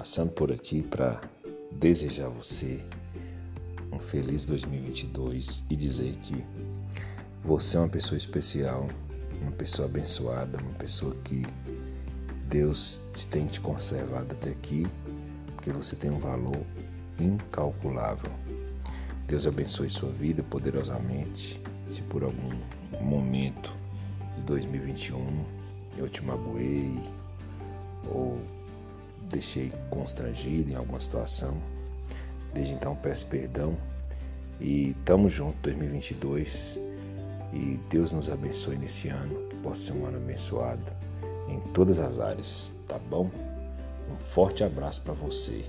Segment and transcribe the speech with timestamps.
[0.00, 1.20] passando por aqui para
[1.72, 2.82] desejar a você
[3.92, 6.42] um feliz 2022 e dizer que
[7.42, 8.88] você é uma pessoa especial,
[9.42, 11.46] uma pessoa abençoada, uma pessoa que
[12.48, 14.86] Deus tem te conservado até aqui,
[15.54, 16.64] porque você tem um valor
[17.18, 18.30] incalculável.
[19.26, 21.60] Deus abençoe sua vida poderosamente.
[21.86, 22.58] Se por algum
[23.02, 23.70] momento
[24.38, 25.44] de 2021
[25.98, 26.98] eu te magoei
[28.10, 28.40] ou
[29.30, 31.56] deixei constrangido em alguma situação,
[32.52, 33.76] desde então peço perdão
[34.60, 36.78] e tamo junto 2022
[37.52, 40.84] e Deus nos abençoe nesse ano, que possa ser um ano abençoado
[41.48, 43.30] em todas as áreas, tá bom?
[44.10, 45.64] Um forte abraço para você.